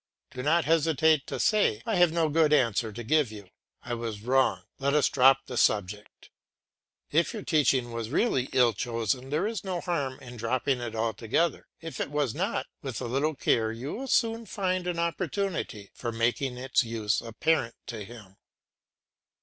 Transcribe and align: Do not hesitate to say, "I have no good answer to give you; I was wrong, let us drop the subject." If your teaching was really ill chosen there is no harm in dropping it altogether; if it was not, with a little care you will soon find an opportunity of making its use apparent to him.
Do 0.31 0.41
not 0.41 0.65
hesitate 0.65 1.27
to 1.27 1.39
say, 1.39 1.83
"I 1.85 1.95
have 1.97 2.11
no 2.11 2.27
good 2.27 2.53
answer 2.53 2.91
to 2.91 3.03
give 3.03 3.31
you; 3.31 3.49
I 3.83 3.93
was 3.93 4.23
wrong, 4.23 4.63
let 4.79 4.95
us 4.95 5.07
drop 5.07 5.45
the 5.45 5.57
subject." 5.57 6.31
If 7.11 7.33
your 7.35 7.43
teaching 7.43 7.91
was 7.91 8.09
really 8.09 8.49
ill 8.51 8.73
chosen 8.73 9.29
there 9.29 9.45
is 9.45 9.63
no 9.63 9.79
harm 9.79 10.17
in 10.19 10.37
dropping 10.37 10.81
it 10.81 10.95
altogether; 10.95 11.67
if 11.81 11.99
it 12.01 12.09
was 12.09 12.33
not, 12.33 12.65
with 12.81 12.99
a 12.99 13.05
little 13.05 13.35
care 13.35 13.71
you 13.71 13.93
will 13.93 14.07
soon 14.07 14.47
find 14.47 14.87
an 14.87 14.97
opportunity 14.97 15.91
of 16.01 16.15
making 16.15 16.57
its 16.57 16.83
use 16.83 17.21
apparent 17.21 17.75
to 17.85 18.03
him. 18.03 18.37